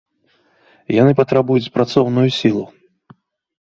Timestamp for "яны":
1.01-1.13